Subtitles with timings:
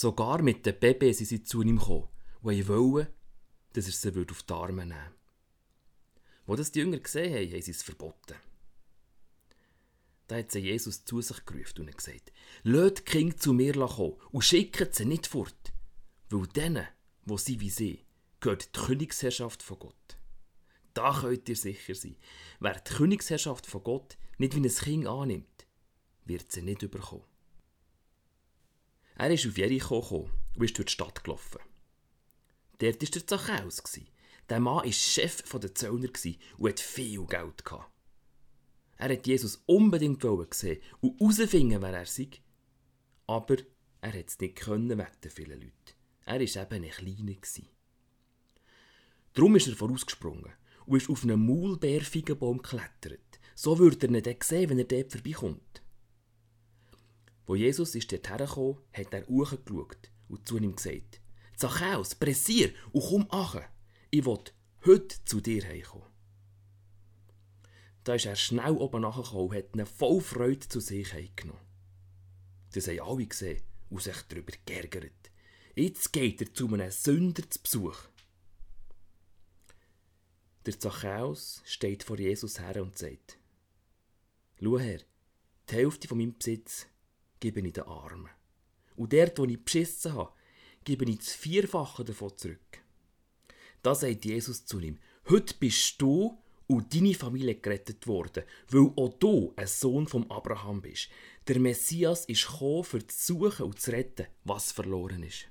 [0.00, 2.06] Sogar mit den Babys sind sie zu ihm gekommen
[2.42, 3.12] und wollten,
[3.72, 5.14] dass er sie auf die Arme nehmen würde.
[6.46, 8.36] Wo das die Jünger gesehen haben, haben sie es verboten.
[10.28, 12.30] Da hat sie Jesus zu sich gerufen und gesagt,
[12.62, 15.72] Lasst die Kinder zu mir kommen und schickt sie nicht fort,
[16.30, 16.86] weil denen,
[17.24, 18.04] wo sie wie sie,
[18.38, 20.16] gehört die Königsherrschaft von Gott.
[20.94, 22.14] Da könnt ihr sicher sein.
[22.60, 25.66] Wer die Königsherrschaft von Gott nicht wie ein Kind annimmt,
[26.24, 27.26] wird sie nicht überkommen.
[29.18, 31.58] Er ist auf Jericho gekommen und ist durch die Stadt gelaufen.
[32.78, 33.82] Dort war der Zachäus.
[34.48, 36.08] Der Mann war Chef der Zöllner
[36.56, 37.64] und hatte viel Geld.
[38.96, 42.28] Er hat Jesus unbedingt sehen und herausfinden, wer er sei.
[43.26, 43.56] Aber
[44.00, 45.94] er konnte es nicht können wegen der vielen Leute.
[46.24, 47.68] Er war eben ein Kleiner.
[49.34, 50.52] Darum ist er vorausgesprungen
[50.86, 53.40] und ist auf einen Maulbeerfeigenbaum geklettert.
[53.56, 55.60] So würde er ihn dann sehen, wenn er dort vorbeikommt.
[57.48, 61.22] Wo Jesus ist hergekommen, hat er hochgeschaut und zu ihm gesagt,
[61.56, 63.64] Zachäus, pressier und komm an.
[64.10, 64.38] Ich will
[64.84, 66.06] heute zu dir heimkommen.
[68.04, 71.62] Da ist er schnell oben nachgekommen und hat ihn voll Freude zu sich heimgenommen.
[72.74, 75.30] Das haben alle gesehen und sich darüber geärgert.
[75.74, 77.98] Jetzt geht er zu einem Sünder zu Besuch.
[80.66, 83.38] Der Zachäus steht vor Jesus her und sagt,
[84.60, 85.00] Schau her,
[85.70, 86.86] die Hälfte von meinem Besitz
[87.40, 88.30] gebe ich den Armen.
[88.96, 90.32] Und dort, wo ich beschissen habe,
[90.84, 92.82] gebe ich das Vierfache davon zurück.
[93.82, 96.36] Da sagt Jesus zu ihm, heute bist du
[96.66, 101.08] und deine Familie gerettet worden, weil auch du ein Sohn von Abraham bist.
[101.46, 105.46] Der Messias ist gekommen, für zu suchen und zu retten, was verloren ist.